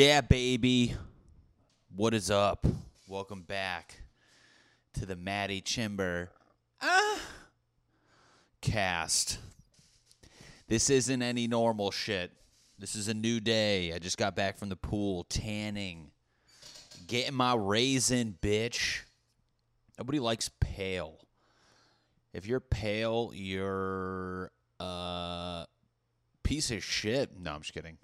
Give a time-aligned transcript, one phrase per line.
[0.00, 0.94] Yeah, baby.
[1.94, 2.66] What is up?
[3.06, 4.00] Welcome back
[4.94, 6.28] to the Maddie Chimber
[6.80, 7.20] ah,
[8.62, 9.38] cast.
[10.68, 12.32] This isn't any normal shit.
[12.78, 13.92] This is a new day.
[13.92, 16.12] I just got back from the pool, tanning,
[17.06, 19.02] getting my raisin, bitch.
[19.98, 21.18] Nobody likes pale.
[22.32, 25.66] If you're pale, you're a
[26.42, 27.38] piece of shit.
[27.38, 27.98] No, I'm just kidding.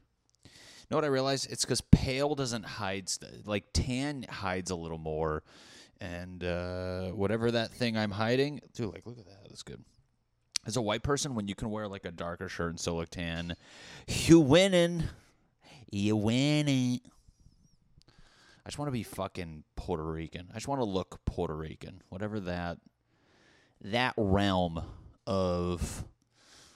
[0.90, 1.50] Know what I realized?
[1.50, 3.10] It's because pale doesn't hide
[3.44, 5.42] like tan hides a little more,
[6.00, 9.82] and uh, whatever that thing I'm hiding, dude, like look at that, that's good.
[10.64, 13.10] As a white person, when you can wear like a darker shirt and still look
[13.10, 13.56] tan,
[14.06, 15.04] you winning,
[15.90, 17.00] you winning.
[18.64, 20.48] I just want to be fucking Puerto Rican.
[20.50, 22.78] I just want to look Puerto Rican, whatever that
[23.80, 24.82] that realm
[25.26, 26.04] of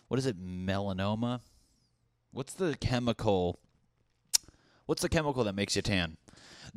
[0.09, 1.41] what is it, melanoma?
[2.33, 3.61] What's the chemical?
[4.91, 6.17] What's the chemical that makes you tan?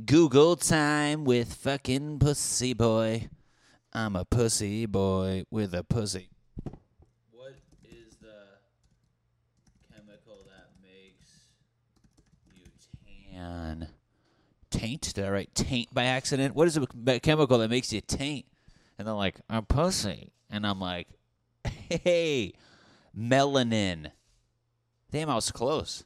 [0.05, 3.27] Google time with fucking pussy boy.
[3.91, 6.29] I'm a pussy boy with a pussy.
[7.31, 8.59] What is the
[9.91, 11.47] chemical that makes
[12.53, 12.65] you
[13.33, 13.87] tan?
[14.69, 15.11] Taint?
[15.15, 16.53] Did I write taint by accident?
[16.53, 18.45] What is the chemical that makes you taint?
[18.99, 20.33] And they're like, I'm pussy.
[20.51, 21.07] And I'm like,
[21.65, 22.53] hey,
[23.17, 24.11] melanin.
[25.09, 26.03] Damn, I was close.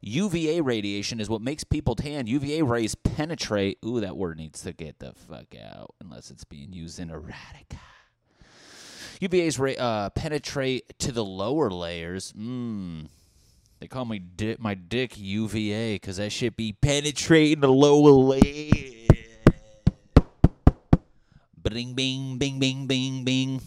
[0.00, 2.26] UVA radiation is what makes people tan.
[2.26, 3.78] UVA rays penetrate.
[3.84, 7.78] Ooh, that word needs to get the fuck out unless it's being used in erotica.
[9.20, 12.32] UVA's ra- uh, penetrate to the lower layers.
[12.32, 13.08] Mmm.
[13.80, 19.06] They call me di- my dick UVA because that shit be penetrating the lower layers.
[21.62, 23.60] Bing, bing, bing, bing, bing, bing.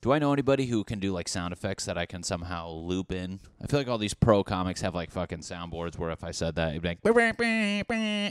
[0.00, 3.10] Do I know anybody who can do like sound effects that I can somehow loop
[3.10, 3.40] in?
[3.62, 6.54] I feel like all these pro comics have like fucking soundboards where if I said
[6.54, 7.02] that, it'd be like.
[7.02, 8.30] "Bah, bah, bah."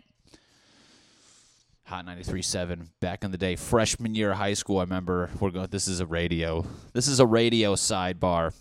[1.85, 4.79] Hot 93.7 back in the day, freshman year of high school.
[4.79, 5.67] I remember we're going.
[5.69, 6.65] This is a radio.
[6.93, 8.53] This is a radio sidebar.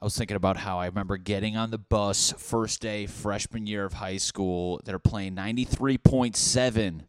[0.00, 3.84] I was thinking about how I remember getting on the bus first day, freshman year
[3.84, 4.80] of high school.
[4.84, 7.02] They're playing 93.7,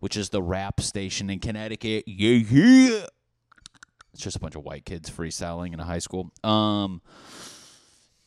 [0.00, 2.04] which is the rap station in Connecticut.
[2.08, 3.06] Yeah, yeah.
[4.14, 6.30] It's just a bunch of white kids freestyling in a high school.
[6.44, 7.00] Um,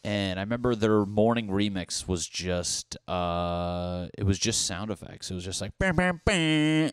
[0.03, 5.31] and I remember their morning remix was just, uh, it was just sound effects.
[5.31, 6.91] It was just like, bam, bam, bam.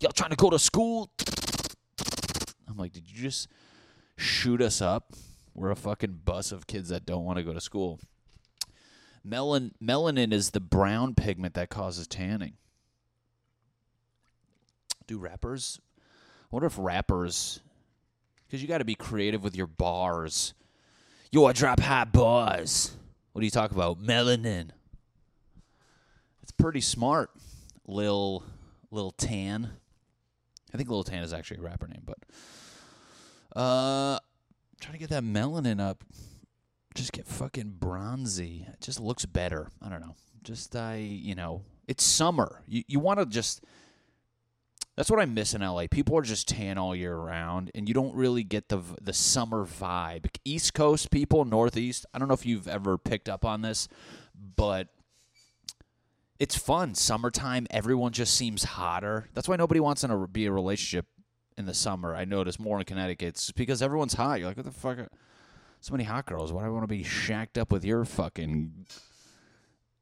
[0.00, 1.10] Y'all trying to go to school?
[2.68, 3.48] I'm like, did you just
[4.16, 5.12] shoot us up?
[5.54, 8.00] We're a fucking bus of kids that don't want to go to school.
[9.26, 12.54] Melan- melanin is the brown pigment that causes tanning.
[15.06, 15.80] Do rappers?
[16.50, 17.60] Wonder if rappers,
[18.46, 20.54] because you got to be creative with your bars.
[21.32, 22.92] Yo, I drop hot bars.
[23.32, 24.00] What do you talk about?
[24.00, 24.70] Melanin.
[26.42, 27.30] It's pretty smart,
[27.86, 28.44] Lil
[28.92, 29.72] Lil Tan.
[30.72, 32.18] I think Lil Tan is actually a rapper name, but
[33.58, 34.18] uh,
[34.80, 36.04] trying to get that melanin up.
[36.94, 38.66] Just get fucking bronzy.
[38.72, 39.70] It just looks better.
[39.82, 40.14] I don't know.
[40.44, 42.62] Just I, you know, it's summer.
[42.68, 43.64] You you want to just.
[44.96, 45.86] That's what I miss in LA.
[45.90, 49.64] People are just tan all year round, and you don't really get the the summer
[49.66, 50.26] vibe.
[50.44, 52.06] East Coast people, Northeast.
[52.14, 53.88] I don't know if you've ever picked up on this,
[54.56, 54.88] but
[56.38, 56.94] it's fun.
[56.94, 59.28] Summertime, everyone just seems hotter.
[59.34, 61.06] That's why nobody wants to be a relationship
[61.56, 62.14] in the summer.
[62.14, 63.28] I notice more in Connecticut.
[63.28, 64.38] It's because everyone's hot.
[64.38, 64.98] You're like, what the fuck?
[65.80, 66.52] So many hot girls.
[66.52, 68.86] Why do I want to be shacked up with your fucking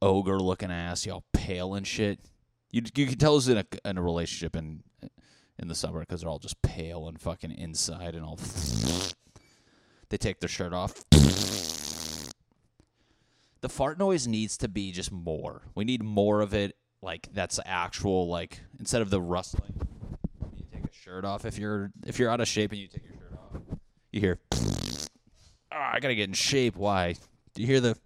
[0.00, 1.06] ogre looking ass?
[1.06, 2.20] Y'all pale and shit.
[2.72, 4.82] You you can tell us in a in a relationship in
[5.58, 8.38] in the summer because they're all just pale and fucking inside and all.
[10.08, 11.04] They take their shirt off.
[13.62, 15.62] The fart noise needs to be just more.
[15.74, 16.76] We need more of it.
[17.00, 18.28] Like that's actual.
[18.28, 19.72] Like instead of the rustling,
[20.54, 23.04] you take a shirt off if you're if you're out of shape and you take
[23.04, 23.78] your shirt off.
[24.10, 24.38] You hear.
[25.72, 26.76] Oh, I gotta get in shape.
[26.76, 27.14] Why?
[27.54, 27.96] Do you hear the?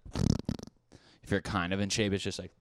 [1.23, 2.51] If you're kind of in shape, it's just like.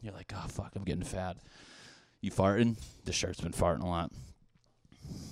[0.00, 1.36] You're like, oh fuck, I'm getting fat.
[2.20, 2.76] You farting?
[3.04, 4.10] The shirt's been farting a lot.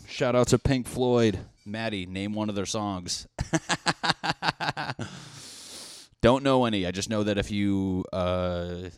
[0.06, 1.38] Shout out to Pink Floyd.
[1.66, 3.26] Maddie, name one of their songs.
[6.20, 6.86] Don't know any.
[6.86, 8.88] I just know that if you uh,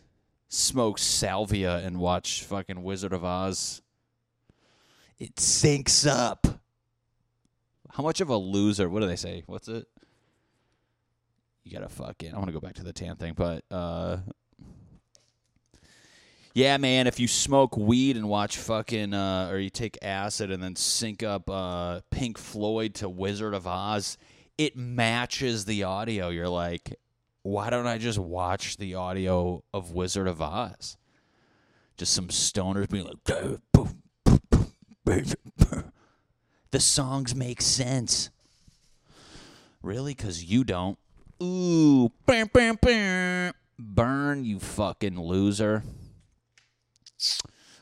[0.48, 3.82] smoke salvia and watch fucking Wizard of Oz,
[5.18, 6.46] it syncs up.
[7.90, 8.88] How much of a loser?
[8.88, 9.42] What do they say?
[9.46, 9.86] What's it?
[11.64, 12.32] You gotta fucking.
[12.32, 14.18] I want to go back to the tan thing, but uh,
[16.56, 17.06] yeah, man.
[17.06, 21.22] If you smoke weed and watch fucking, uh, or you take acid and then sync
[21.22, 24.16] up uh, Pink Floyd to Wizard of Oz,
[24.56, 26.30] it matches the audio.
[26.30, 26.98] You're like,
[27.42, 30.96] why don't I just watch the audio of Wizard of Oz?
[31.98, 33.22] Just some stoners being like,
[36.70, 38.30] the songs make sense.
[39.82, 40.14] Really?
[40.14, 40.96] Because you don't.
[41.42, 43.52] Ooh, bam, bam, bam.
[43.78, 45.82] burn, you fucking loser.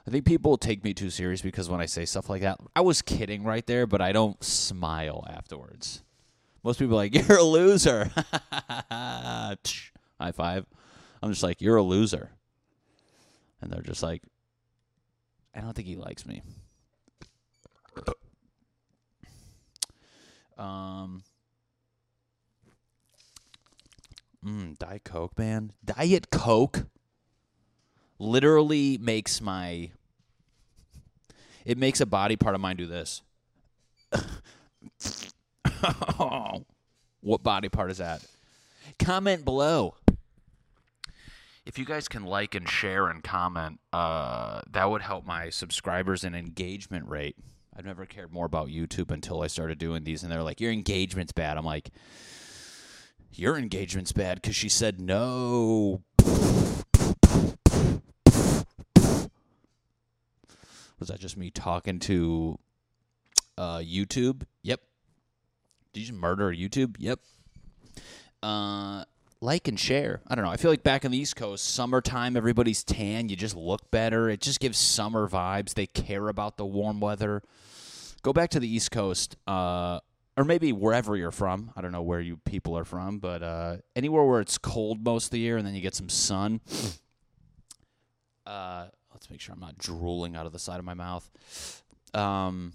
[0.06, 2.82] I think people take me too serious because when I say stuff like that, I
[2.82, 6.02] was kidding right there, but I don't smile afterwards.
[6.62, 8.10] Most people are like, you're a loser.
[8.90, 9.56] High
[10.32, 10.66] five.
[11.22, 12.30] I'm just like, you're a loser.
[13.60, 14.22] And they're just like,
[15.54, 16.42] I don't think he likes me.
[20.56, 21.24] Um,
[24.46, 25.72] mm, Diet Coke, man.
[25.84, 26.86] Diet Coke
[28.18, 29.90] literally makes my.
[31.64, 33.22] It makes a body part of mine do this.
[37.20, 38.24] what body part is that?
[38.98, 39.94] Comment below.
[41.64, 46.22] If you guys can like and share and comment, uh, that would help my subscribers
[46.22, 47.36] and engagement rate.
[47.76, 50.70] I've never cared more about YouTube until I started doing these, and they're like, "Your
[50.70, 51.90] engagement's bad." I'm like,
[53.32, 56.02] "Your engagement's bad" because she said no.
[60.98, 62.58] Was that just me talking to
[63.58, 64.42] uh, YouTube?
[64.62, 64.80] Yep.
[65.92, 66.96] Did you just murder YouTube?
[66.98, 67.20] Yep.
[68.42, 69.04] Uh,
[69.40, 70.20] like and share.
[70.26, 70.50] I don't know.
[70.50, 73.28] I feel like back on the East Coast, summertime, everybody's tan.
[73.28, 74.28] You just look better.
[74.28, 75.74] It just gives summer vibes.
[75.74, 77.42] They care about the warm weather.
[78.22, 80.00] Go back to the East Coast, uh,
[80.36, 81.72] or maybe wherever you're from.
[81.76, 85.26] I don't know where you people are from, but uh, anywhere where it's cold most
[85.26, 86.60] of the year and then you get some sun.
[88.46, 88.88] Uh,
[89.24, 91.30] let's make sure I'm not drooling out of the side of my mouth.
[92.12, 92.74] Um,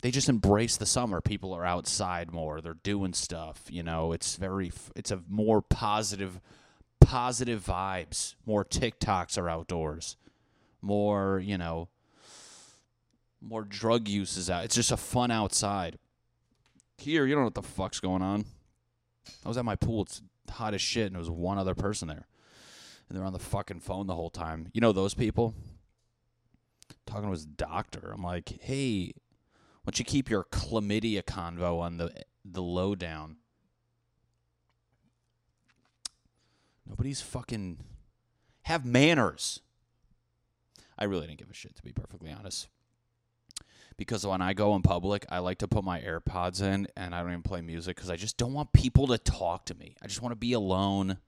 [0.00, 1.20] they just embrace the summer.
[1.20, 2.62] People are outside more.
[2.62, 3.64] They're doing stuff.
[3.68, 4.72] You know, it's very.
[4.96, 6.40] It's a more positive,
[6.98, 8.36] positive vibes.
[8.46, 10.16] More TikToks are outdoors.
[10.80, 11.90] More, you know,
[13.42, 14.64] more drug use is out.
[14.64, 15.98] It's just a fun outside.
[16.96, 18.46] Here, you don't know what the fuck's going on.
[19.44, 20.04] I was at my pool.
[20.04, 22.26] It's hot as shit, and there was one other person there,
[23.08, 24.68] and they're on the fucking phone the whole time.
[24.72, 25.54] You know those people.
[27.06, 28.10] Talking to his doctor.
[28.12, 29.12] I'm like, hey,
[29.82, 32.12] why don't you keep your chlamydia convo on the
[32.44, 33.36] the lowdown?
[36.86, 37.78] Nobody's fucking
[38.62, 39.60] have manners.
[40.98, 42.68] I really didn't give a shit to be perfectly honest.
[43.96, 47.20] Because when I go in public, I like to put my AirPods in and I
[47.20, 49.96] don't even play music because I just don't want people to talk to me.
[50.02, 51.18] I just want to be alone.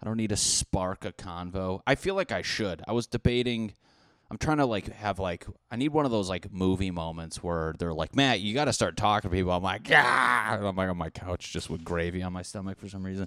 [0.00, 1.80] I don't need to spark a convo.
[1.86, 2.82] I feel like I should.
[2.86, 3.72] I was debating
[4.30, 7.74] I'm trying to like have like I need one of those like movie moments where
[7.78, 9.52] they're like, Matt, you got to start talking to people.
[9.52, 12.88] I'm like, yeah, I'm like on my couch just with gravy on my stomach for
[12.88, 13.26] some reason.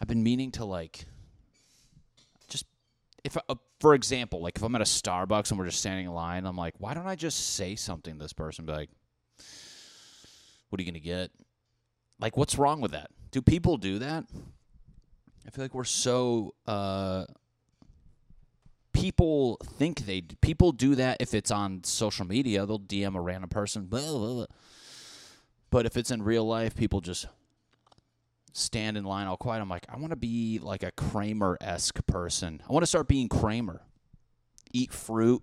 [0.00, 1.06] I've been meaning to like
[2.48, 2.66] just
[3.24, 6.12] if uh, for example, like if I'm at a Starbucks and we're just standing in
[6.12, 8.66] line, I'm like, why don't I just say something to this person?
[8.66, 8.90] Be like,
[10.68, 11.30] what are you gonna get?
[12.20, 13.10] Like, what's wrong with that?
[13.36, 14.24] Do people do that?
[15.46, 17.26] I feel like we're so uh,
[18.94, 22.64] people think they people do that if it's on social media.
[22.64, 24.46] They'll dm a random person blah, blah, blah.
[25.68, 27.26] but if it's in real life people just
[28.54, 29.60] stand in line all quiet.
[29.60, 32.62] I'm like i want to be like a kramer-esque person.
[32.66, 33.82] I want to start being kramer.
[34.72, 35.42] Eat fruit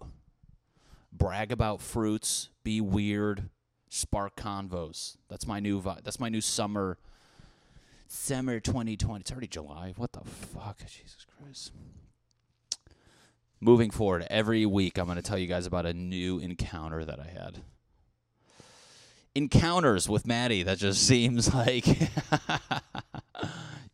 [1.12, 3.52] brag about fruits be weird
[3.90, 5.16] spark convos.
[5.30, 6.98] That's my new vi- that's my new summer
[8.14, 11.72] summer 2020 it's already july what the fuck jesus christ
[13.64, 17.20] moving forward, every week I'm going to tell you guys about a new encounter that
[17.20, 17.62] I had.
[19.34, 21.96] Encounters with Maddie that just seems like you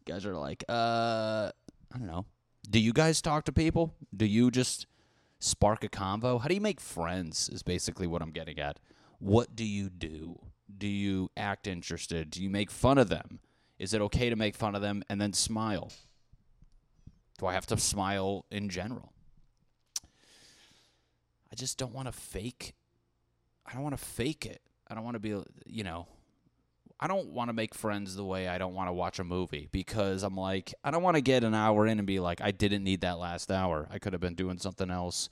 [0.06, 1.52] guys are like, uh,
[1.94, 2.26] I don't know.
[2.70, 3.96] Do you guys talk to people?
[4.16, 4.86] Do you just
[5.40, 6.42] spark a convo?
[6.42, 7.50] How do you make friends?
[7.50, 8.80] Is basically what I'm getting at.
[9.20, 10.40] What do you do?
[10.76, 12.30] Do you act interested?
[12.30, 13.40] Do you make fun of them?
[13.80, 15.92] Is it okay to make fun of them and then smile?
[17.40, 19.14] Do I have to smile in general?
[21.52, 22.76] I just don't want to fake.
[23.66, 24.62] I don't want to fake it.
[24.88, 26.08] I don't want to be, you know,
[27.00, 29.70] I don't want to make friends the way I don't want to watch a movie
[29.72, 32.52] because I'm like, I don't want to get an hour in and be like, I
[32.52, 33.88] didn't need that last hour.
[33.90, 35.30] I could have been doing something else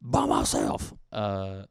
[0.00, 0.92] by myself.
[1.12, 1.64] Uh,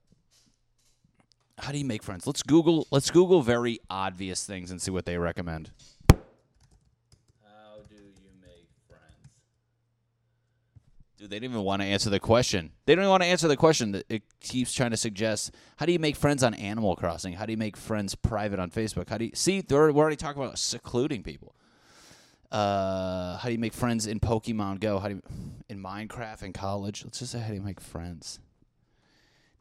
[1.61, 2.25] how do you make friends?
[2.25, 2.87] Let's Google.
[2.91, 5.71] Let's Google very obvious things and see what they recommend.
[6.09, 6.17] How
[7.87, 9.29] do you make friends?
[11.17, 12.71] Dude, they didn't even want to answer the question.
[12.85, 14.01] They don't even want to answer the question.
[14.09, 17.33] It keeps trying to suggest how do you make friends on Animal Crossing?
[17.33, 19.09] How do you make friends private on Facebook?
[19.09, 19.63] How do you see?
[19.69, 21.55] We're already talking about secluding people.
[22.51, 24.99] Uh, how do you make friends in Pokemon Go?
[24.99, 25.21] How do you
[25.69, 27.03] in Minecraft in college?
[27.05, 28.39] Let's just say how do you make friends.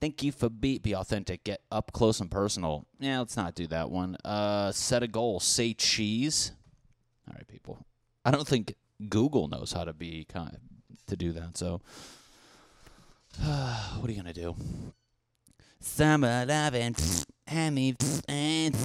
[0.00, 1.45] Thank you for be be authentic.
[1.45, 2.87] Get up close and personal.
[2.99, 4.16] Yeah, let's not do that one.
[4.25, 5.40] Uh, set a goal.
[5.40, 6.52] Say cheese.
[7.28, 7.85] All right, people.
[8.25, 8.75] I don't think
[9.09, 10.57] Google knows how to be kind
[11.07, 11.59] to do that.
[11.59, 11.83] So,
[13.42, 14.57] what are you gonna do?
[15.80, 16.97] Summer loving,
[17.47, 17.95] hammy,
[18.26, 18.76] and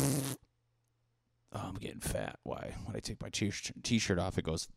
[1.53, 2.39] oh, I'm getting fat.
[2.43, 2.74] Why?
[2.86, 4.67] When I take my t-shirt off, it goes.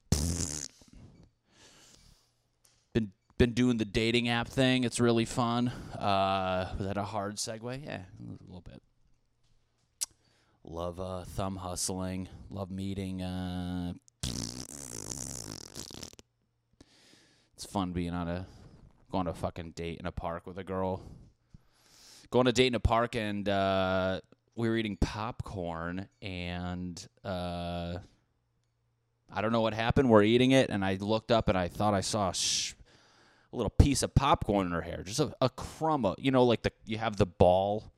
[3.38, 4.83] Been doing the dating app thing.
[4.83, 5.68] It's really fun.
[5.68, 7.85] Uh, was that a hard segue?
[7.85, 8.83] Yeah, a little bit.
[10.64, 12.28] Love uh, thumb hustling.
[12.50, 13.23] Love meeting.
[13.23, 13.92] Uh,
[17.54, 18.45] it's fun being on a
[19.12, 21.00] going to a fucking date in a park with a girl.
[22.30, 24.21] Going to date in a park and uh,
[24.57, 27.99] we were eating popcorn and uh,
[29.33, 30.11] I don't know what happened.
[30.11, 32.75] We're eating it and I looked up and I thought I saw sh-
[33.52, 36.45] a little piece of popcorn in her hair, just a, a crumb of you know
[36.45, 37.93] like the you have the ball.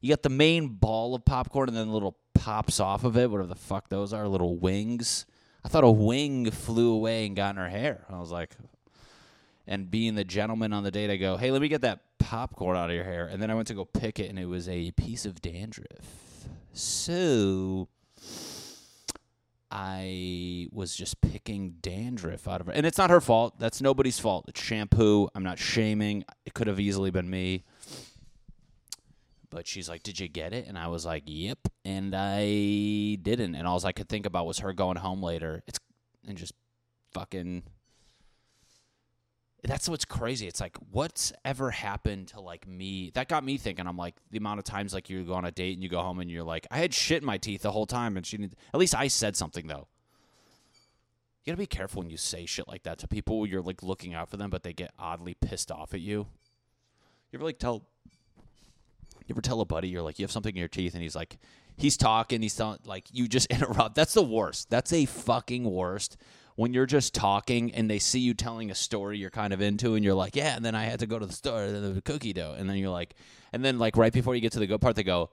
[0.00, 3.48] You got the main ball of popcorn and then little pops off of it, whatever
[3.48, 5.26] the fuck those are, little wings.
[5.64, 8.04] I thought a wing flew away and got in her hair.
[8.10, 8.56] I was like,
[9.66, 12.76] and being the gentleman on the date, I go, "Hey, let me get that popcorn
[12.76, 14.68] out of your hair." And then I went to go pick it, and it was
[14.68, 16.48] a piece of dandruff.
[16.72, 17.88] So
[19.74, 23.58] I was just picking dandruff out of her, and it's not her fault.
[23.58, 24.44] That's nobody's fault.
[24.46, 25.30] It's shampoo.
[25.34, 26.24] I'm not shaming.
[26.44, 27.64] It could have easily been me.
[29.48, 33.54] But she's like, "Did you get it?" And I was like, "Yep." And I didn't.
[33.54, 35.62] And all I could think about was her going home later.
[35.66, 35.78] It's
[36.28, 36.52] and just
[37.14, 37.62] fucking
[39.70, 40.48] that's what's crazy.
[40.48, 43.12] It's like, what's ever happened to like me?
[43.14, 43.86] That got me thinking.
[43.86, 46.00] I'm like, the amount of times like you go on a date and you go
[46.00, 48.36] home and you're like, I had shit in my teeth the whole time, and she
[48.36, 48.54] didn't.
[48.74, 49.86] At least I said something though.
[51.44, 53.46] You gotta be careful when you say shit like that to people.
[53.46, 56.26] You're like looking out for them, but they get oddly pissed off at you.
[57.30, 57.84] You ever like tell?
[59.26, 61.14] You ever tell a buddy you're like you have something in your teeth, and he's
[61.14, 61.38] like,
[61.76, 63.94] he's talking, he's telling like you just interrupt.
[63.94, 64.70] That's the worst.
[64.70, 66.16] That's a fucking worst
[66.56, 69.94] when you're just talking and they see you telling a story you're kind of into
[69.94, 72.32] and you're like, yeah, and then I had to go to the store, the cookie
[72.32, 73.14] dough, and then you're like,
[73.52, 75.30] and then like right before you get to the good part, they go,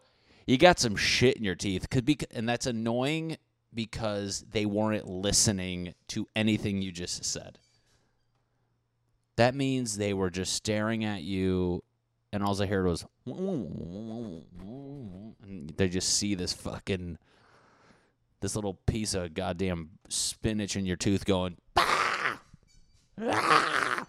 [0.48, 3.38] you got some shit in your teeth, could be, and that's annoying
[3.74, 7.60] because they weren't listening to anything you just said.
[9.36, 11.84] That means they were just staring at you,
[12.34, 14.44] and all I heard was, and
[15.78, 17.18] they just see this fucking
[18.41, 21.86] this little piece of goddamn spinach in your tooth going, bah!
[23.22, 24.08] Ah!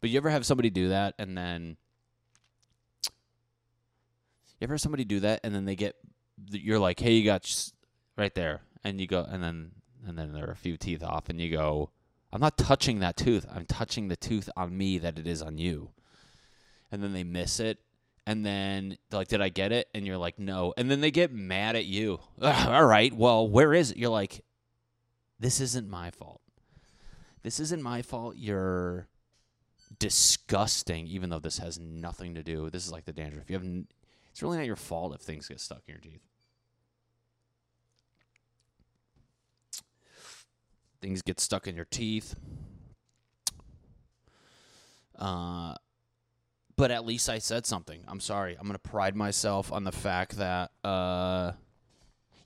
[0.00, 1.76] but you ever have somebody do that and then
[4.58, 5.96] you ever have somebody do that and then they get
[6.50, 7.70] you're like, "Hey, you got
[8.16, 9.72] right there." And you go and then
[10.06, 11.90] and then there are a few teeth off and you go,
[12.32, 13.46] "I'm not touching that tooth.
[13.52, 15.90] I'm touching the tooth on me that it is on you."
[16.90, 17.78] And then they miss it
[18.30, 19.88] and then like, did I get it?
[19.92, 20.72] And you're like, no.
[20.76, 22.20] And then they get mad at you.
[22.40, 23.96] All right, well, where is it?
[23.96, 24.44] You're like,
[25.40, 26.40] this isn't my fault.
[27.42, 28.36] This isn't my fault.
[28.36, 29.08] You're
[29.98, 32.70] disgusting, even though this has nothing to do.
[32.70, 33.50] This is like the dandruff.
[33.50, 33.88] You have, n-
[34.30, 36.22] it's really not your fault if things get stuck in your teeth.
[41.02, 42.36] Things get stuck in your teeth.
[45.18, 45.69] Uh,
[46.80, 48.02] but at least I said something.
[48.08, 48.56] I'm sorry.
[48.58, 51.52] I'm gonna pride myself on the fact that uh,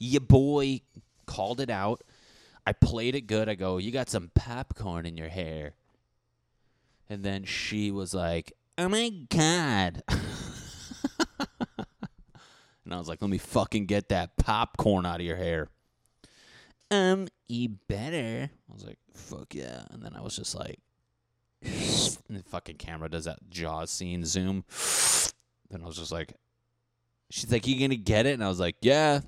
[0.00, 0.80] your boy
[1.24, 2.02] called it out.
[2.66, 3.48] I played it good.
[3.48, 5.74] I go, you got some popcorn in your hair,
[7.08, 10.02] and then she was like, "Oh my god."
[12.84, 15.68] and I was like, let me fucking get that popcorn out of your hair.
[16.90, 18.50] Um, you better.
[18.68, 19.84] I was like, fuck yeah.
[19.90, 20.80] And then I was just like,
[21.64, 24.64] the fucking camera does that Jaws scene zoom.
[25.71, 26.35] Then I was just like,
[27.30, 28.35] she's like, you gonna get it?
[28.35, 29.21] And I was like, yeah.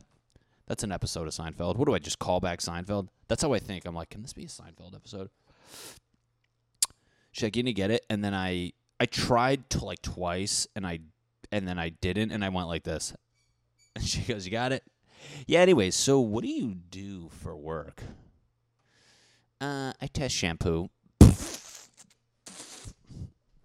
[0.67, 1.77] That's an episode of Seinfeld.
[1.77, 3.09] What do I just call back Seinfeld?
[3.29, 3.85] That's how I think.
[3.87, 5.31] I'm like, can this be a Seinfeld episode?
[7.31, 8.05] She's like, you gonna get it?
[8.11, 11.01] And then I I tried to like twice and I
[11.53, 13.15] and then I didn't and I went like this.
[13.95, 14.83] And she goes, You got it?
[15.47, 18.03] Yeah, anyways, so what do you do for work?
[19.61, 20.91] Uh, I test shampoo.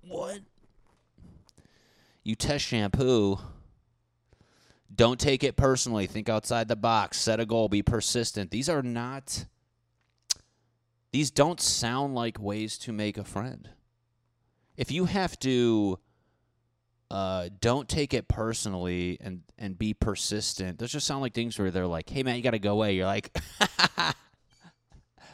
[0.07, 0.39] What?
[2.23, 3.39] You test shampoo.
[4.93, 6.05] Don't take it personally.
[6.05, 7.17] Think outside the box.
[7.17, 7.69] Set a goal.
[7.69, 8.51] Be persistent.
[8.51, 9.45] These are not
[11.11, 13.69] These don't sound like ways to make a friend.
[14.77, 15.99] If you have to
[17.11, 20.79] uh, don't take it personally and and be persistent.
[20.79, 22.95] Those just sound like things where they're like, "Hey man, you got to go away."
[22.95, 23.37] You're like,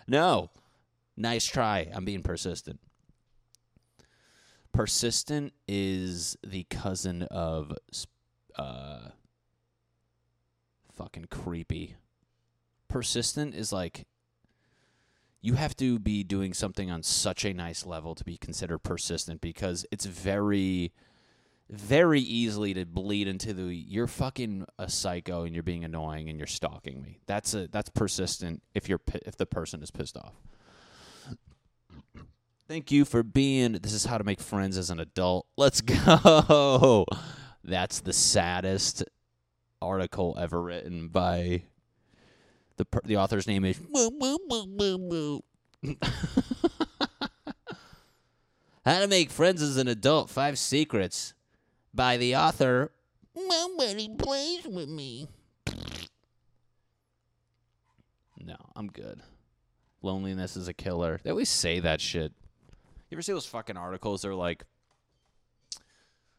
[0.07, 0.49] "No,
[1.15, 1.87] nice try.
[1.93, 2.79] I'm being persistent."
[4.77, 7.73] Persistent is the cousin of
[8.55, 9.09] uh,
[10.93, 11.95] fucking creepy.
[12.87, 14.05] Persistent is like
[15.41, 19.41] you have to be doing something on such a nice level to be considered persistent
[19.41, 20.93] because it's very
[21.71, 26.37] very easily to bleed into the you're fucking a psycho and you're being annoying and
[26.37, 27.19] you're stalking me.
[27.25, 30.35] That's a that's persistent if you're if the person is pissed off.
[32.67, 35.47] Thank you for being this is how to make friends as an adult.
[35.55, 37.05] Let's go.
[37.63, 39.05] That's the saddest
[39.81, 41.63] article ever written by
[42.75, 43.79] the the author's name is
[48.85, 51.33] How to make friends as an adult, five secrets
[51.93, 52.91] by the author.
[53.33, 55.29] Nobody plays with me.
[58.39, 59.21] No, I'm good.
[60.01, 61.19] Loneliness is a killer.
[61.23, 62.33] They always say that shit.
[63.09, 64.21] You ever see those fucking articles?
[64.21, 64.63] They're like,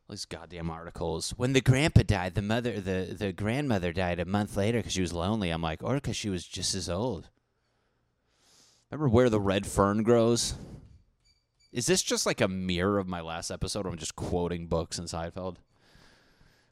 [0.08, 1.30] these goddamn articles.
[1.37, 5.02] When the grandpa died, the mother, the the grandmother died a month later because she
[5.02, 5.50] was lonely.
[5.50, 7.28] I'm like, or because she was just as old.
[8.90, 10.54] Remember where the red fern grows?
[11.72, 13.84] Is this just like a mirror of my last episode?
[13.84, 15.56] Or I'm just quoting books in Seinfeld.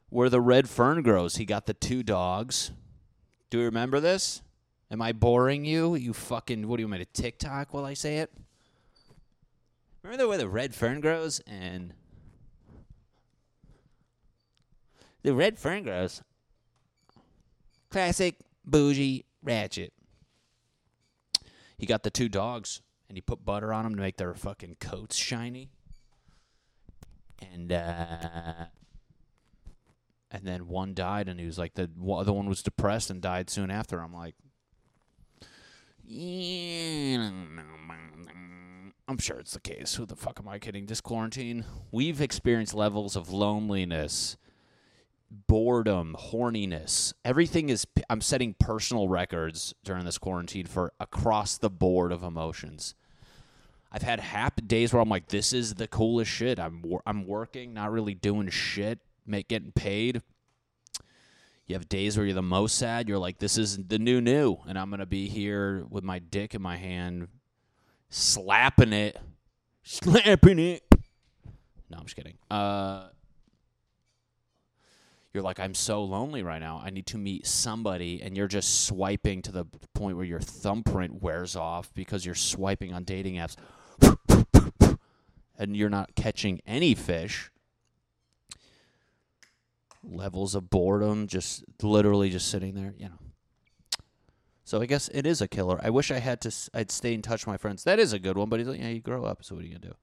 [0.09, 2.71] Where the red fern grows, he got the two dogs.
[3.49, 4.41] Do you remember this?
[4.89, 5.95] Am I boring you?
[5.95, 8.31] You fucking what do you want to TikTok while I say it?
[10.07, 11.93] Remember the where the red fern grows and
[15.21, 16.21] the red fern grows.
[17.91, 19.91] Classic bougie ratchet.
[21.77, 24.77] He got the two dogs and he put butter on them to make their fucking
[24.79, 25.71] coats shiny.
[27.41, 28.67] And uh
[30.31, 33.49] and then one died and he was like the other one was depressed and died
[33.49, 33.99] soon after.
[33.99, 34.35] I'm like
[36.05, 37.29] yeah,
[39.07, 39.95] I'm sure it's the case.
[39.95, 40.85] Who the fuck am I kidding?
[40.85, 44.35] This quarantine, we've experienced levels of loneliness,
[45.31, 47.13] boredom, horniness.
[47.23, 47.87] Everything is.
[48.09, 52.95] I'm setting personal records during this quarantine for across the board of emotions.
[53.93, 57.73] I've had happy days where I'm like, "This is the coolest shit." I'm I'm working,
[57.73, 60.21] not really doing shit, make getting paid.
[61.65, 63.07] You have days where you're the most sad.
[63.07, 66.53] You're like, "This is the new new," and I'm gonna be here with my dick
[66.53, 67.29] in my hand,
[68.09, 69.19] slapping it,
[69.83, 70.83] slapping it.
[71.89, 72.37] No, I'm just kidding.
[72.49, 73.07] Uh,
[75.33, 76.81] you're like, I'm so lonely right now.
[76.83, 81.21] I need to meet somebody, and you're just swiping to the point where your thumbprint
[81.21, 83.55] wears off because you're swiping on dating apps,
[85.57, 87.51] and you're not catching any fish.
[90.03, 93.19] Levels of boredom, just literally just sitting there, you know.
[94.67, 95.79] So I guess it is a killer.
[95.81, 96.51] I wish I had to.
[96.73, 97.85] I'd stay in touch with my friends.
[97.85, 99.41] That is a good one, but he's like, yeah, you grow up.
[99.45, 99.95] So what are you gonna do?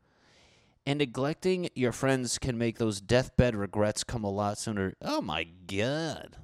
[0.87, 4.95] And neglecting your friends can make those deathbed regrets come a lot sooner.
[5.03, 6.39] Oh my god.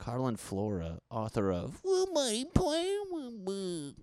[0.00, 3.94] Carlin Flora, author of "Will My Plan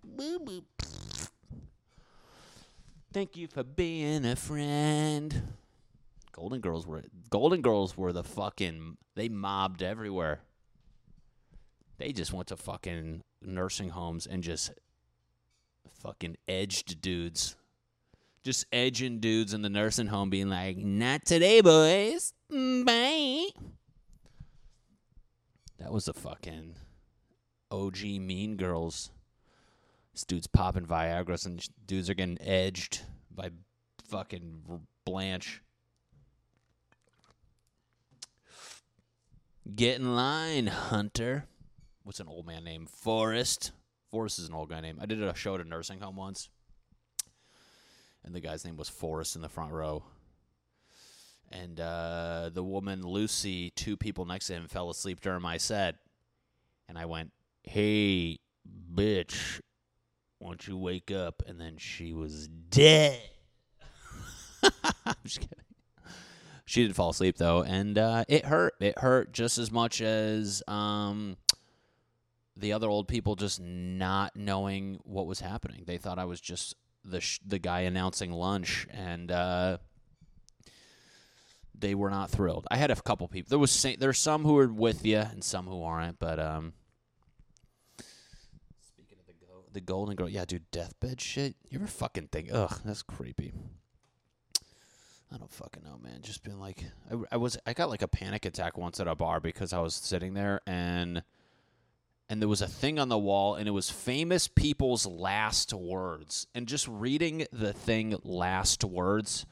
[3.12, 5.50] Thank you for being a friend.
[6.32, 10.40] Golden Girls were Golden Girls were the fucking they mobbed everywhere.
[11.98, 14.72] They just went to fucking nursing homes and just
[16.02, 17.56] fucking edged dudes.
[18.44, 22.34] Just edging dudes in the nursing home being like, "Not today, boys.
[22.52, 23.62] Mm, Bye."
[25.78, 26.76] That was a fucking
[27.72, 29.12] OG Mean Girls.
[30.14, 33.50] This dude's popping Viagra's and dudes are getting edged by
[34.08, 35.62] fucking Blanche.
[39.76, 41.48] Get in line, Hunter.
[42.06, 42.86] What's an old man name?
[42.86, 43.72] Forrest.
[44.12, 45.00] Forrest is an old guy name.
[45.02, 46.50] I did a show at a nursing home once,
[48.24, 50.04] and the guy's name was Forrest in the front row.
[51.52, 55.96] And uh, the woman Lucy, two people next to him, fell asleep during my set,
[56.88, 57.32] and I went,
[57.64, 58.38] "Hey,
[58.94, 59.60] bitch,
[60.40, 63.20] won't you wake up?" And then she was dead.
[64.64, 65.66] I'm just kidding.
[66.66, 68.76] She did fall asleep though, and uh, it hurt.
[68.80, 71.38] It hurt just as much as um,
[72.58, 75.84] the other old people just not knowing what was happening.
[75.86, 79.78] They thought I was just the sh- the guy announcing lunch, and uh,
[81.78, 82.66] they were not thrilled.
[82.72, 83.50] I had a couple people.
[83.50, 86.74] There was sa- there's some who are with you and some who aren't, but um.
[88.80, 90.30] Speaking of the go- the Golden Girl.
[90.30, 91.56] Yeah, dude, deathbed shit.
[91.70, 92.50] You ever fucking think?
[92.54, 93.54] Ugh, that's creepy.
[95.34, 96.22] I don't fucking know, man.
[96.22, 99.16] Just been like, I, I was, I got like a panic attack once at a
[99.16, 101.24] bar because I was sitting there and,
[102.30, 106.48] and there was a thing on the wall and it was famous people's last words.
[106.56, 109.46] And just reading the thing, last words,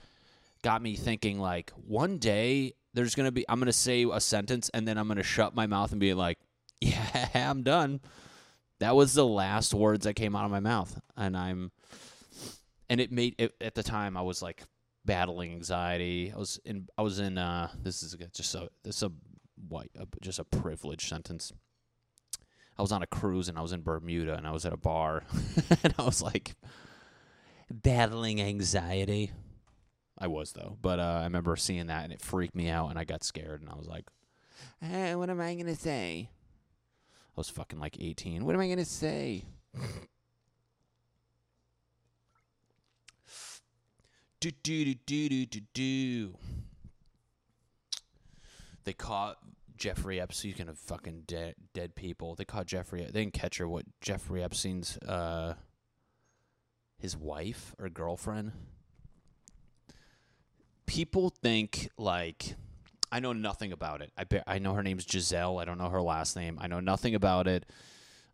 [0.64, 4.88] got me thinking like, one day there's gonna be, I'm gonna say a sentence and
[4.88, 6.40] then I'm gonna shut my mouth and be like,
[6.82, 8.02] yeah, I'm done.
[8.80, 11.72] That was the last words that came out of my mouth, and I'm,
[12.90, 14.64] and it made it, at the time I was like
[15.06, 16.34] battling anxiety.
[16.36, 17.38] I was in, I was in.
[17.38, 19.12] Uh, this is just a this is a
[19.70, 21.54] white, just a privileged sentence.
[22.78, 24.78] I was on a cruise and I was in Bermuda and I was at a
[24.78, 25.24] bar,
[25.84, 26.56] and I was like
[27.70, 29.32] battling anxiety.
[30.18, 33.00] I was though, but uh, I remember seeing that and it freaked me out, and
[33.00, 34.06] I got scared, and I was like,
[34.80, 36.30] "Hey, what am I gonna say?"
[37.36, 38.46] I was fucking like 18.
[38.46, 39.46] What am I to say?
[44.40, 46.38] do do do do do do do.
[48.84, 49.38] They caught
[49.84, 50.52] Jeffrey Epstein.
[50.54, 53.02] Speaking of fucking dead dead people, they caught Jeffrey.
[53.04, 53.67] They didn't catch her.
[53.67, 55.56] What Jeffrey Epstein's uh
[56.98, 58.54] his wife or girlfriend.
[60.86, 62.56] People think like
[63.12, 64.13] I know nothing about it.
[64.17, 65.60] I be- I know her name's Giselle.
[65.60, 66.58] I don't know her last name.
[66.62, 67.65] I know nothing about it.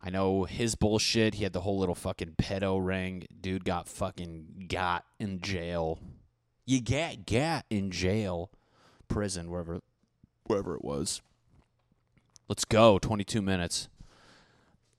[0.00, 1.34] I know his bullshit.
[1.34, 3.26] He had the whole little fucking pedo ring.
[3.40, 5.98] Dude got fucking got in jail.
[6.64, 8.52] You get got in jail,
[9.08, 9.80] prison, wherever,
[10.46, 11.20] wherever it was.
[12.50, 12.98] Let's go.
[12.98, 13.88] Twenty two minutes.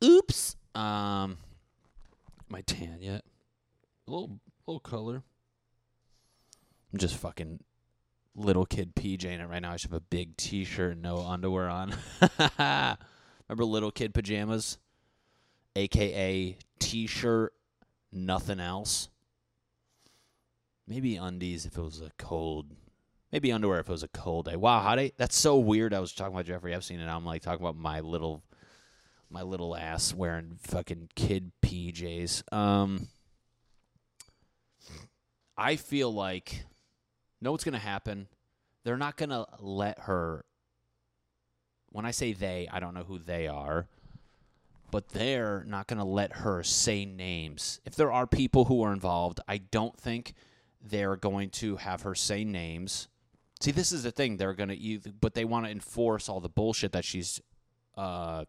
[0.02, 0.56] Oops.
[0.74, 1.38] Um,
[2.48, 3.26] my tan yet?
[4.08, 5.22] A little, little color.
[6.94, 7.60] I'm just fucking
[8.38, 9.74] little kid PJ in it right now.
[9.74, 11.94] I should have a big T-shirt and no underwear on.
[13.50, 14.78] Remember little kid pajamas,
[15.76, 17.54] aka T-shirt,
[18.14, 19.10] nothing else.
[20.88, 22.68] Maybe undies if it was a cold.
[23.32, 24.56] Maybe underwear if it was a cold day.
[24.56, 25.14] Wow, how they?
[25.18, 25.94] That's so weird.
[25.94, 28.44] I was talking about Jeffrey Epstein and I'm like talking about my little,
[29.30, 32.52] my little ass wearing fucking kid PJs.
[32.54, 33.08] Um,
[35.58, 36.66] I feel like
[37.42, 38.28] know what's to happen.
[38.84, 40.46] They're not to let her.
[41.92, 43.88] When I say they, I don't know who they are,
[44.92, 47.82] but they're not going to let her say names.
[47.86, 50.34] If there are people who are involved, I don't think
[50.82, 53.08] they're going to have her say names.
[53.62, 54.38] See, this is the thing.
[54.38, 57.40] They're going to but they want to enforce all the bullshit that she's,
[57.96, 58.46] uh,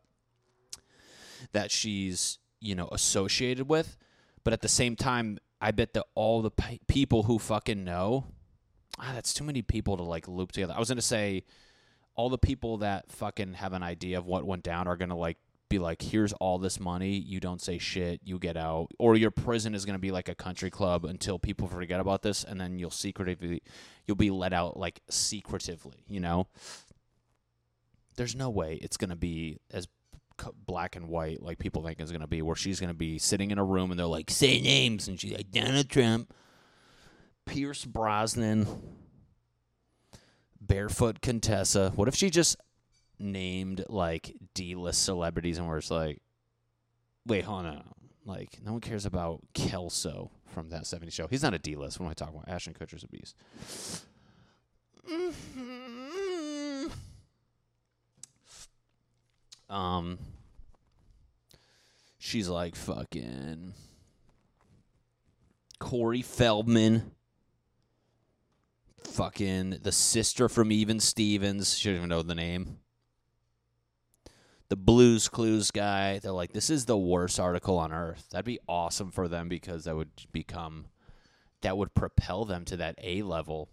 [1.53, 3.97] that she's, you know, associated with.
[4.45, 8.27] But at the same time, I bet that all the pe- people who fucking know
[8.99, 10.75] ah, that's too many people to like loop together.
[10.75, 11.45] I was gonna say
[12.15, 15.39] all the people that fucking have an idea of what went down are gonna like
[15.73, 19.31] be like, here's all this money, you don't say shit, you get out, or your
[19.31, 22.79] prison is gonna be like a country club until people forget about this, and then
[22.79, 23.63] you'll secretively,
[24.07, 26.47] you'll be let out like secretively, you know.
[28.17, 29.89] There's no way it's gonna be as
[30.67, 33.59] black and white like people think it's gonna be, where she's gonna be sitting in
[33.59, 36.35] a room and they're like, say names, and she's like Donald Trump.
[37.45, 38.69] Pierce Brosnan,
[40.61, 41.93] Barefoot Contessa.
[41.97, 42.57] What if she just
[43.23, 46.21] named like D list celebrities and was like,
[47.27, 47.85] wait, hold on.
[48.25, 51.27] Like, no one cares about Kelso from that 70s show.
[51.27, 51.99] He's not a D list.
[51.99, 52.49] What am I talking about?
[52.49, 53.35] Ashton Kutcher's a beast.
[59.69, 60.19] Um,
[62.19, 63.73] she's like fucking
[65.79, 67.13] Corey Feldman
[69.05, 71.77] fucking the sister from Even Stevens.
[71.77, 72.79] She don't even know the name.
[74.73, 76.19] The Blues Clues guy.
[76.19, 78.29] They're like, this is the worst article on earth.
[78.31, 80.87] That'd be awesome for them because that would become,
[81.61, 83.69] that would propel them to that A level.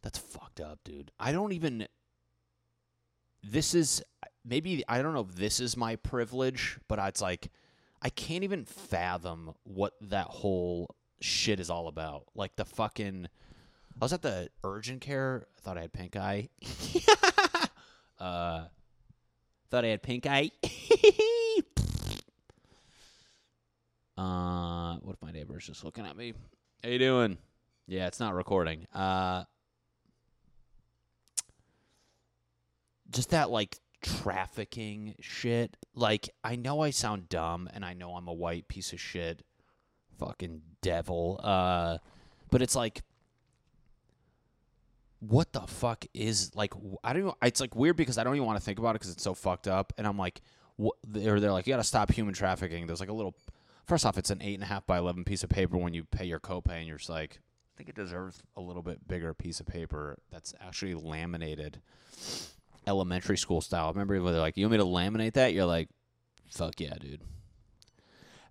[0.00, 1.10] That's fucked up, dude.
[1.20, 1.86] I don't even.
[3.42, 4.02] This is
[4.42, 7.50] maybe I don't know if this is my privilege, but it's like
[8.00, 12.24] I can't even fathom what that whole shit is all about.
[12.34, 13.28] Like the fucking
[14.00, 15.46] I was at the urgent care.
[15.58, 16.48] I thought I had pink eye.
[18.18, 18.68] uh,
[19.70, 20.50] thought I had pink eye.
[24.16, 26.34] uh, what if my neighbor's just looking at me?
[26.82, 27.38] How you doing?
[27.86, 28.86] Yeah, it's not recording.
[28.94, 29.44] Uh,
[33.10, 35.76] just that like trafficking shit.
[35.94, 39.42] Like, I know I sound dumb, and I know I'm a white piece of shit,
[40.18, 41.40] fucking devil.
[41.42, 41.98] Uh,
[42.50, 43.02] but it's like
[45.28, 48.46] what the fuck is like I don't know it's like weird because I don't even
[48.46, 50.40] want to think about it because it's so fucked up and I'm like
[50.82, 52.86] wh- they're they're like you got to stop human trafficking.
[52.86, 53.34] There's like a little.
[53.86, 56.04] First off, it's an eight and a half by eleven piece of paper when you
[56.04, 59.32] pay your copay, and you're just like, I think it deserves a little bit bigger
[59.32, 61.80] piece of paper that's actually laminated,
[62.86, 63.92] elementary school style.
[63.92, 65.52] Remember when they're like, you want me to laminate that?
[65.52, 65.88] You're like,
[66.50, 67.20] fuck yeah, dude.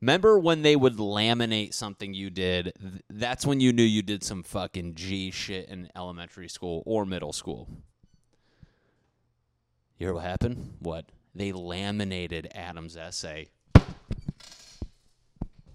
[0.02, 2.74] Remember when they would laminate something you did?
[3.10, 7.34] That's when you knew you did some fucking G shit in elementary school or middle
[7.34, 7.68] school.
[9.98, 10.76] You hear what happened?
[10.80, 11.06] What?
[11.34, 13.50] They laminated Adam's essay.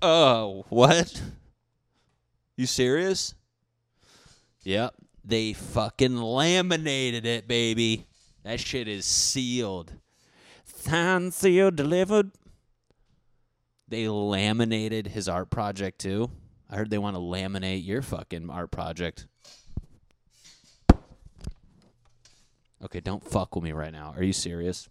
[0.02, 1.22] Oh, what?
[2.56, 3.35] You serious?
[4.64, 4.94] Yep.
[5.24, 8.06] They fucking laminated it, baby.
[8.42, 9.92] That shit is sealed.
[10.64, 12.30] Signed, sealed, delivered.
[13.90, 16.31] They laminated his art project too.
[16.70, 19.26] I heard they want to laminate your fucking art project.
[22.83, 24.14] Okay, don't fuck with me right now.
[24.16, 24.88] Are you serious?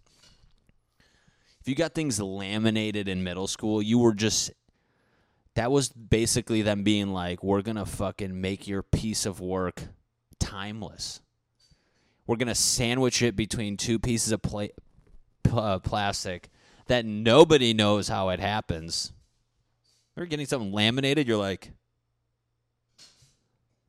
[1.60, 4.52] If you got things laminated in middle school, you were just
[5.54, 9.82] that was basically them being like, we're going to fucking make your piece of work
[10.38, 11.20] timeless.
[12.26, 14.68] We're going to sandwich it between two pieces of pla-
[15.50, 16.50] uh, plastic
[16.90, 19.12] that nobody knows how it happens.
[20.16, 21.70] You're getting something laminated, you're like,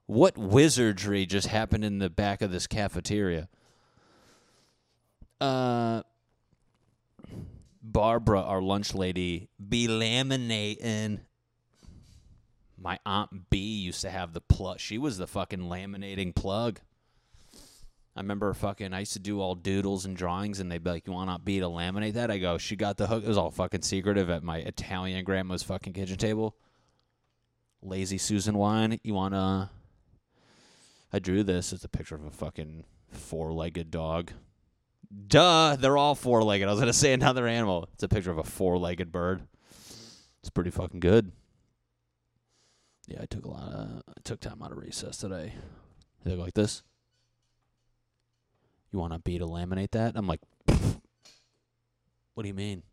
[0.06, 3.50] what wizardry just happened in the back of this cafeteria?
[5.40, 6.04] Uh,
[7.82, 11.22] Barbara, our lunch lady, be laminating.
[12.78, 14.80] My aunt B used to have the plug.
[14.80, 16.80] She was the fucking laminating plug.
[18.16, 18.94] I remember fucking.
[18.94, 21.46] I used to do all doodles and drawings, and they'd be like, "You want Aunt
[21.46, 24.30] B to laminate that?" I go, "She got the hook." It was all fucking secretive
[24.30, 26.56] at my Italian grandma's fucking kitchen table.
[27.82, 29.00] Lazy Susan wine.
[29.04, 29.72] You wanna?
[31.14, 31.72] I drew this.
[31.72, 34.32] It's a picture of a fucking four-legged dog.
[35.28, 36.68] Duh, they're all four-legged.
[36.68, 37.88] I was gonna say another animal.
[37.94, 39.44] It's a picture of a four-legged bird.
[40.40, 41.32] It's pretty fucking good.
[43.08, 44.04] Yeah, I took a lot of.
[44.08, 45.54] I took time out of recess today.
[46.24, 46.84] They look like this.
[48.92, 50.14] You want a B to laminate that?
[50.16, 50.42] I'm like,
[52.34, 52.84] what do you mean?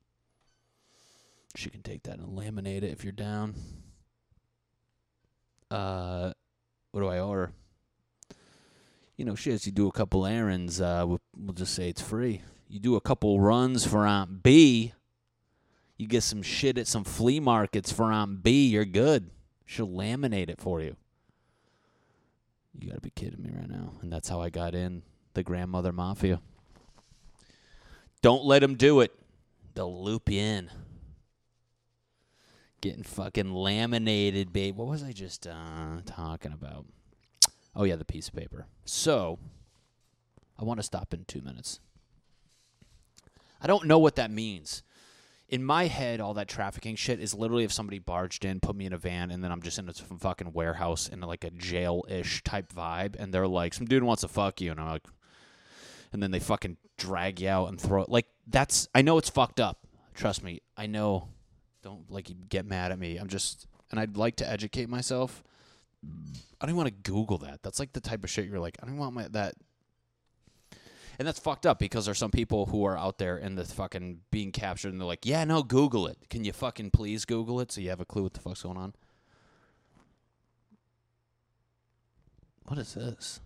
[1.57, 3.55] She can take that and laminate it if you're down.
[5.71, 6.33] Uh,
[6.93, 7.51] what do I order?
[9.17, 10.81] You know, she has You do a couple errands.
[10.81, 12.43] Uh, we'll, we'll just say it's free.
[12.69, 14.93] You do a couple runs for Aunt B.
[15.97, 18.69] You get some shit at some flea markets for Aunt B.
[18.69, 19.31] You're good.
[19.67, 20.97] She'll laminate it for you.
[22.79, 23.95] You gotta be kidding me right now.
[24.01, 25.03] And that's how I got in
[25.39, 26.41] the grandmother mafia.
[28.23, 29.13] Don't let them do it.
[29.75, 30.69] They'll loop you in.
[32.81, 34.77] Getting fucking laminated, babe.
[34.77, 36.87] What was I just uh, talking about?
[37.77, 38.67] Oh, yeah, the piece of paper.
[38.85, 39.39] So,
[40.59, 41.79] I want to stop in two minutes.
[43.61, 44.83] I don't know what that means.
[45.49, 48.87] In my head, all that trafficking shit is literally if somebody barged in, put me
[48.87, 52.05] in a van, and then I'm just in a fucking warehouse in like a jail
[52.09, 55.07] ish type vibe, and they're like, some dude wants to fuck you, and I'm like,
[56.13, 58.09] and then they fucking drag you out and throw it.
[58.09, 59.87] Like that's I know it's fucked up.
[60.15, 61.29] Trust me, I know.
[61.83, 63.17] Don't like get mad at me.
[63.17, 65.43] I'm just and I'd like to educate myself.
[66.61, 67.63] I don't want to Google that.
[67.63, 68.77] That's like the type of shit you're like.
[68.83, 69.55] I don't want my that.
[71.19, 74.21] And that's fucked up because there's some people who are out there and the fucking
[74.31, 76.17] being captured and they're like, yeah, no, Google it.
[76.31, 78.77] Can you fucking please Google it so you have a clue what the fuck's going
[78.77, 78.95] on?
[82.67, 83.41] What is this?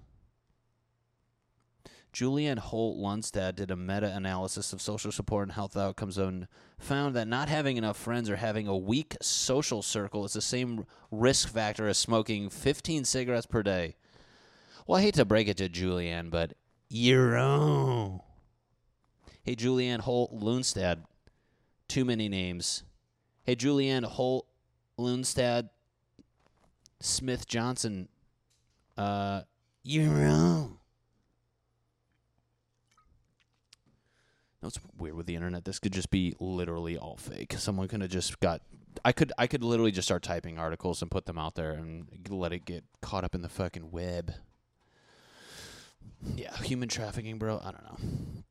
[2.13, 6.47] Julianne Holt Lunstad did a meta analysis of social support and health outcomes and
[6.79, 10.85] found that not having enough friends or having a weak social circle is the same
[11.11, 13.97] risk factor as smoking 15 cigarettes per day.
[14.87, 16.53] Well, I hate to break it to Julianne, but
[16.91, 18.21] you're wrong.
[19.43, 21.05] Hey, Julianne Holt Lunstad.
[21.89, 22.83] Too many names.
[23.45, 24.47] Hey, Julianne Holt
[24.99, 25.71] Lunstad
[27.01, 28.09] Smith Johnson.
[28.99, 29.43] Uh,
[29.83, 30.79] you're wrong.
[34.63, 35.65] What's weird with the internet?
[35.65, 37.55] This could just be literally all fake.
[37.59, 38.63] Someone could have just got.
[39.05, 42.07] I could I could literally just start typing articles and put them out there and
[42.29, 44.35] let it get caught up in the fucking web.
[46.37, 47.59] Yeah, human trafficking, bro.
[47.59, 48.43] I don't know.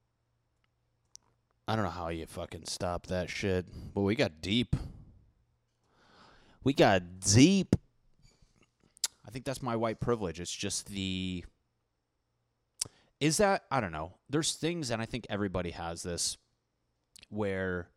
[1.67, 3.65] I don't know how you fucking stop that shit.
[3.93, 4.75] But we got deep.
[6.63, 7.75] We got deep.
[9.25, 10.39] I think that's my white privilege.
[10.41, 11.45] It's just the
[13.21, 14.15] is that I don't know.
[14.29, 16.37] There's things and I think everybody has this
[17.29, 17.87] where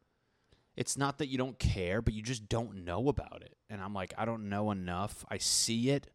[0.76, 3.56] it's not that you don't care, but you just don't know about it.
[3.68, 5.24] And I'm like, I don't know enough.
[5.28, 6.10] I see it.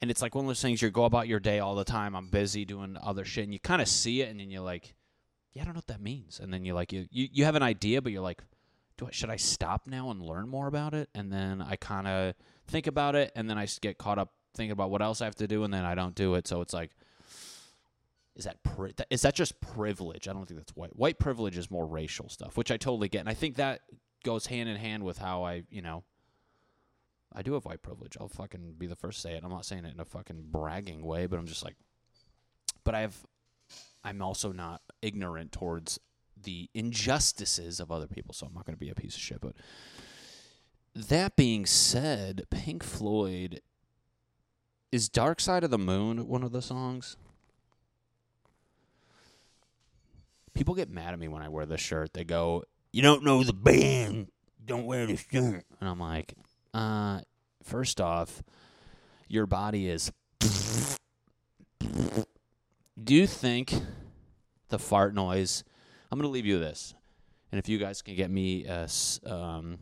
[0.00, 2.14] And it's like one of those things you go about your day all the time.
[2.14, 4.94] I'm busy doing other shit and you kind of see it and then you're like
[5.54, 6.40] yeah, I don't know what that means.
[6.40, 8.42] And then you're like you you, you have an idea, but you're like,
[8.96, 11.08] do I, should I stop now and learn more about it?
[11.14, 12.34] And then I kind of
[12.66, 15.34] think about it, and then I get caught up thinking about what else I have
[15.36, 16.46] to do, and then I don't do it.
[16.46, 16.90] So it's like,
[18.34, 20.28] is that pri- that- is that just privilege?
[20.28, 20.96] I don't think that's white.
[20.96, 23.82] White privilege is more racial stuff, which I totally get, and I think that
[24.24, 26.04] goes hand in hand with how I, you know.
[27.34, 28.18] I do have white privilege.
[28.20, 29.42] I'll fucking be the first to say it.
[29.42, 31.76] I'm not saying it in a fucking bragging way, but I'm just like,
[32.84, 33.16] but I have,
[34.04, 35.98] I'm also not ignorant towards
[36.36, 39.40] the injustices of other people, so I'm not going to be a piece of shit.
[39.40, 39.54] But
[40.94, 43.62] that being said, Pink Floyd
[44.90, 47.16] is Dark Side of the Moon one of the songs?
[50.54, 52.12] People get mad at me when I wear this shirt.
[52.12, 54.28] They go, You don't know the band.
[54.64, 55.64] Don't wear this shirt.
[55.80, 56.34] And I'm like,
[56.72, 57.20] uh,
[57.62, 58.42] first off,
[59.28, 60.12] your body is.
[63.02, 63.74] Do you think
[64.68, 65.64] the fart noise?
[66.10, 66.94] I'm going to leave you with this.
[67.50, 68.88] And if you guys can get me a,
[69.26, 69.78] um,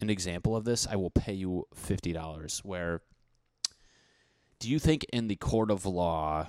[0.00, 2.64] an example of this, I will pay you $50.
[2.64, 3.02] Where
[4.58, 6.48] do you think in the court of law,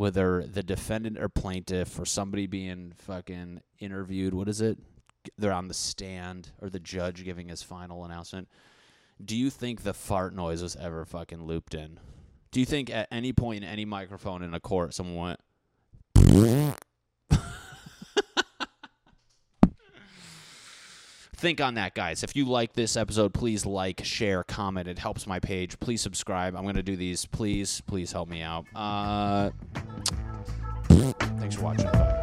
[0.00, 4.78] whether the defendant or plaintiff or somebody being fucking interviewed, what is it?
[5.36, 8.48] They're on the stand or the judge giving his final announcement.
[9.22, 12.00] Do you think the fart noise was ever fucking looped in?
[12.50, 15.38] Do you think at any point in any microphone in a court someone
[16.24, 16.80] went
[21.40, 22.22] Think on that, guys.
[22.22, 24.86] If you like this episode, please like, share, comment.
[24.86, 25.80] It helps my page.
[25.80, 26.54] Please subscribe.
[26.54, 27.24] I'm going to do these.
[27.24, 28.66] Please, please help me out.
[28.74, 29.48] Uh,
[30.90, 31.90] thanks for watching.
[31.92, 32.19] Bye.